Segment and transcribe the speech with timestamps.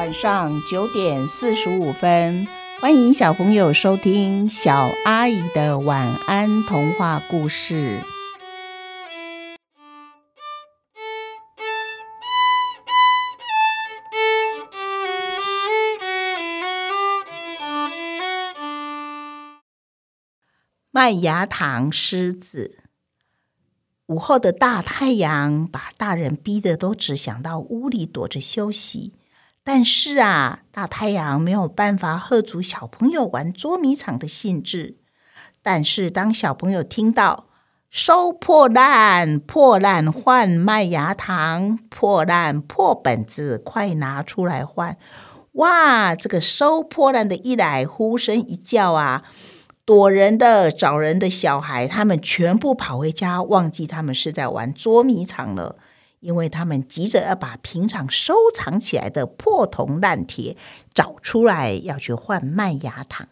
[0.00, 2.48] 晚上九点四十五分，
[2.80, 8.02] 欢迎小朋友收听小阿姨的晚安童话故事。
[20.90, 22.84] 麦芽糖狮子。
[24.06, 29.19] 午后的大太阳把大人逼得都只想到屋里躲着休息。
[29.62, 34.96] 但是啊，大太阳没有办法喝足小朋友玩捉迷藏的兴致。
[35.62, 37.46] 但是当小朋友听到
[37.90, 44.96] “收破烂，破烂换麦芽糖，破烂破本子，快拿出来换！”
[45.54, 49.24] 哇，这个收破烂的一来，呼声一叫啊！
[49.84, 55.76] 躲人的、找人的小孩，他们全部跑回家，忘记他们是在玩捉迷藏了，
[56.20, 60.56] 因为他们急着要把平常收藏起来的破铜烂铁
[60.94, 63.28] 找出来，要去换麦芽糖。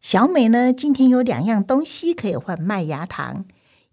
[0.00, 3.44] 小美呢，今天有两样东西可以换麦芽糖，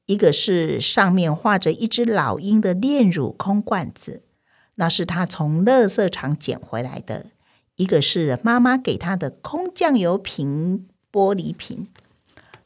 [0.05, 4.23] 一个是上面画着一只老鹰的炼乳空罐子，
[4.75, 7.25] 那是她从垃圾场捡回来的；
[7.75, 10.87] 一个是妈妈给她的空酱油瓶。
[11.09, 11.87] 玻璃瓶，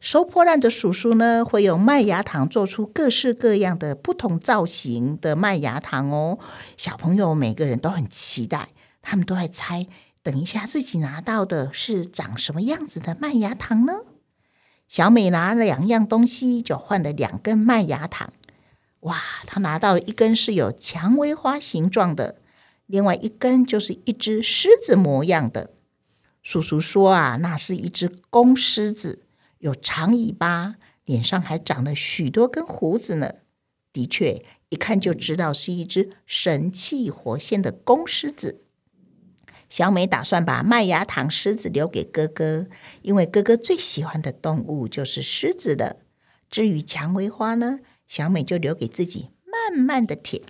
[0.02, 6.40] 收破烂的叔叔呢，会用麦芽糖做出各式各样的不同造型的麦芽糖哦。
[6.76, 8.70] 小朋友每个人都很期待，
[9.04, 9.86] 他们都在猜，
[10.24, 14.00] 等一下自己拿到的是长什么样子的麦芽糖呢？
[14.88, 18.34] 小美拿了两样东西，就换了两根麦芽糖。
[19.02, 22.42] 哇，她拿到了一根是有蔷薇花形状的，
[22.88, 25.70] 另外一根就是一只狮子模样的。
[26.42, 29.26] 叔叔说：“啊，那是一只公狮子，
[29.62, 33.36] 有长尾巴，脸上还长了许多根胡子呢。
[33.94, 38.62] 的确，一看就知道是一只神气活现的公狮子。”
[39.70, 42.68] 小美打算把麦芽糖狮子留给哥哥，
[43.04, 45.96] 因为哥哥最喜欢的动物就是狮子了。
[46.50, 50.42] 至于蔷薇花呢，小美就留给自己慢慢的舔。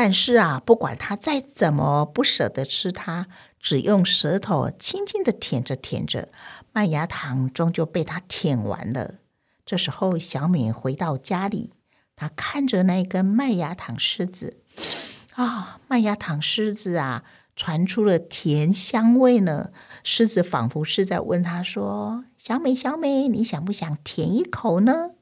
[0.00, 3.26] 但是啊，不管他再怎么不舍得吃它。
[3.58, 6.28] 只用舌头轻轻的舔着舔着，
[6.70, 9.16] 麦芽糖终究被他舔完了。
[9.66, 11.72] 这时候，小美回到家里，
[12.14, 14.58] 她看着那根麦芽糖狮子，
[15.34, 17.24] 啊，麦芽糖狮子啊，
[17.56, 19.72] 传出了甜香味呢。
[20.04, 25.16] 狮子仿佛是在问他说：“小美，小美，你想不想舔一口呢？”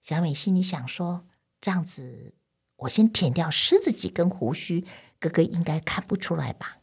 [0.00, 1.26] 小美心里想说
[1.60, 2.32] ：“这样子，
[2.80, 4.84] 我先舔掉狮子几根胡须，
[5.18, 6.78] 哥哥应该看不出来吧。”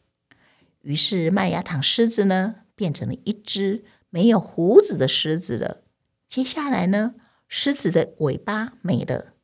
[0.82, 5.82] 于是麦芽糖狮子呢，变成了一只没有胡子的狮子了。
[6.26, 7.14] 接下来呢，
[7.48, 9.34] 狮子的尾巴没了，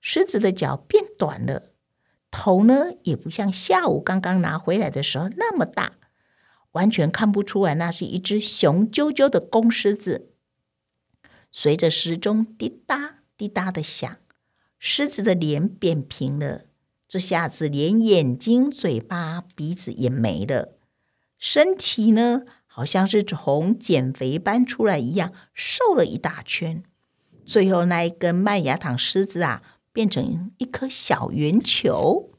[0.00, 1.72] 狮子的脚变短了，
[2.30, 5.94] 头呢也不像下午刚刚拿回来的时候那么大，
[6.72, 10.30] 完全看不出来那是一只雄赳赳的公狮子。
[11.50, 14.18] 随着时钟滴答滴答的响，
[14.86, 16.66] 狮子的脸扁平了。
[17.08, 20.76] 这下子连眼睛、嘴巴、鼻子也没了，
[21.38, 26.82] 身体呢，好像是从减肥班出来一样，瘦了一大圈。
[27.46, 32.34] 最后那一根麦芽糖狮子啊，变成一颗小圆球。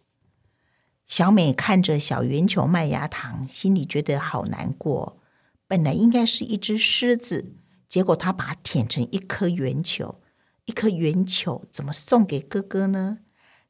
[1.07, 5.19] 小美看着小圆球麦芽糖，心里觉得好难过。
[5.67, 7.55] 本来应该是一只狮子，
[7.89, 10.21] 结果它把它舔成一颗圆球，
[10.65, 13.19] 一颗圆球怎么送给哥哥呢？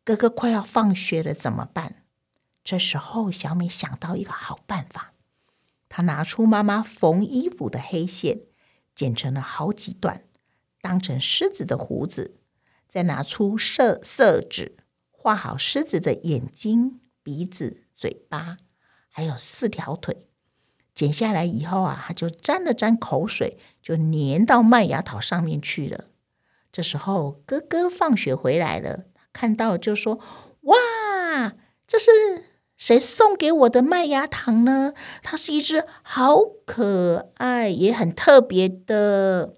[0.04, 2.04] 哥哥快要放学了，怎么办？
[2.64, 5.14] 这时候，小美想到一个好办法。
[5.90, 8.42] 她拿出妈妈缝衣服的黑线，
[8.96, 10.24] 剪成了好几段，
[10.82, 12.36] 当成狮子的胡子；
[12.88, 14.78] 再拿出色色纸，
[15.12, 18.58] 画好狮子的眼睛、鼻子、嘴巴，
[19.10, 20.28] 还有四条腿。
[20.94, 26.06] 剪下来以后啊，他就沾了沾口水，就粘到麦芽糖上面去了。
[26.76, 29.06] 这时候，哥哥放学回来了。
[29.32, 30.20] 看到就说
[30.64, 30.76] ：“哇，
[31.88, 32.12] 这是
[32.76, 34.92] 谁送给我的麦芽糖呢？
[35.24, 39.54] 它是一只好可爱也很特别的。”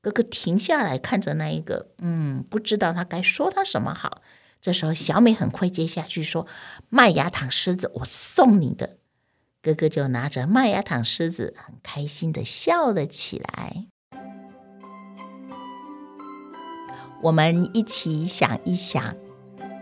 [0.00, 4.22] 哥哥停下来看着那一个，嗯，不知道他该说他什么好。
[4.58, 6.46] 这时候，小美很快接下去说
[6.88, 8.96] ：“麦芽糖狮子，我送你的。”
[9.60, 13.88] 哥哥就拿着麦芽糖狮子，很开心的笑了起来。
[17.22, 19.02] 我们一起想一想，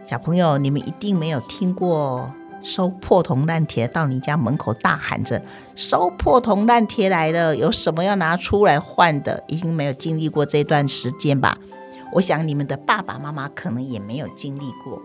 [0.04, 2.32] 小朋友，你们一定没有听过
[2.62, 5.42] 收破铜烂铁到你家门口大喊着
[5.76, 9.42] “收破铜烂铁来了”，有什么要拿出来换的？
[9.48, 11.58] 一定没有经历过这段时间吧？
[12.14, 15.02] 我想你们的爸爸妈妈可能也没有经历过。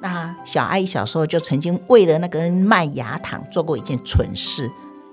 [0.00, 4.70] 那小阿姨小时候就曾经为了那根麦芽糖做过一件蠢事，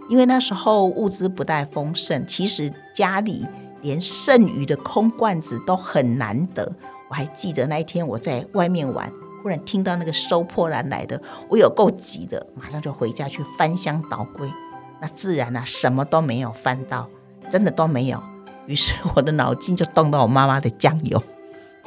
[0.10, 3.46] 因为那时候物资不太丰盛，其实家里
[3.84, 6.74] 连剩余的空罐子都很难得。
[7.10, 9.14] 我还记得那一天我在外面玩，
[9.44, 14.52] 忽然听到那个收破烂来的，我有够急的，马上就回家去翻箱倒柜。
[15.00, 17.08] 那自然啊，什么都没有翻到，
[17.52, 18.24] 真的都没有。
[18.66, 21.22] 于是我的脑筋就动到我妈妈的酱油，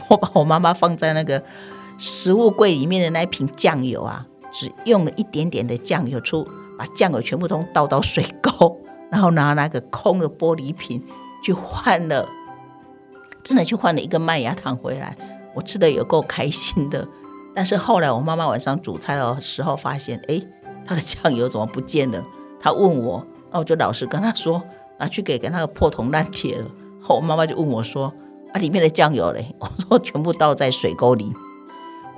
[0.09, 1.43] 我把我妈妈放在那个
[1.97, 6.47] 食物柜里面的那一瓶酱油啊，只用了一点点的酱油出，
[6.79, 8.79] 把酱油全部都倒到水沟，
[9.11, 11.03] 然后拿那个空的玻璃瓶
[11.47, 12.29] 去换了，
[13.45, 15.17] 真的去换了一个麦芽糖回来。
[15.55, 17.07] 我吃的也够开心的。
[17.55, 20.43] 但是后来我妈妈晚上煮菜的时候发现，哎，
[20.85, 22.21] 她的酱油怎么不见了？
[22.59, 24.61] 她问我，那我就老实跟她说，
[24.99, 26.67] 拿去给给那个破铜烂铁了。
[27.09, 28.13] 我妈妈就问我说
[28.53, 31.33] ：“啊，里面的酱油嘞？” 我说：“全部倒在水沟里。”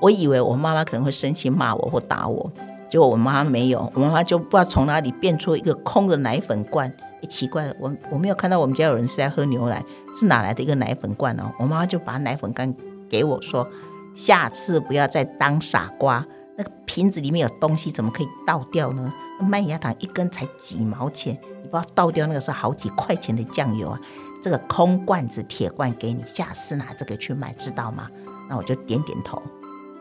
[0.01, 2.51] 我以为我妈妈可能会生气骂我或打我，
[2.89, 6.91] 结果我妈妈没有，我妈妈就不知道从哪里变出一个空的奶粉罐。
[7.27, 9.85] 奇怪，我我没有看到我们家有人是在喝牛奶，
[10.15, 11.53] 是哪来的一个奶粉罐哦？
[11.59, 12.75] 我妈妈就把奶粉罐
[13.09, 13.69] 给我说
[14.15, 16.25] ：“下次不要再当傻瓜，
[16.57, 21.33] 那个瓶子里面有东西，怎么可以倒掉呢？”麦芽糖一根才几毛钱，
[21.63, 24.01] 你不知道倒掉那个是好几块钱的酱油啊！
[24.43, 28.09] 这个空罐子铁罐给你，下次拿这个去买，知道吗？
[28.49, 29.41] 那我就点点头，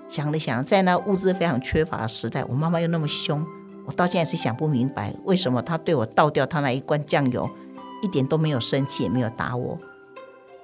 [0.10, 3.46] 想了想，在那物资非常缺乏的时代，我妈妈又那么凶，
[3.88, 7.50] 我到现在是想不明白，为什么他对我倒掉他那一罐酱油，
[8.04, 9.80] 一点都没有生气，也没有打我。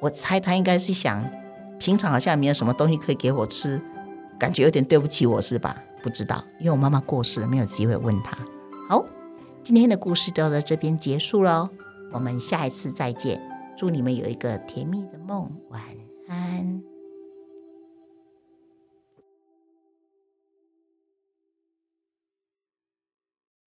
[0.02, 1.26] 我猜他应该是想，
[1.80, 3.82] 平常好像没有什么东西可以给我吃，
[4.38, 5.82] 感觉有点对不起我是吧？
[6.02, 8.38] 不知道，因为我妈妈过世，没有机会问他。
[8.90, 9.06] 好，
[9.64, 11.70] 今天的故事就到这边结束喽，
[12.12, 13.42] 我们下一次再见，
[13.78, 15.82] 祝你们有一个甜蜜的梦，晚
[16.28, 16.93] 安。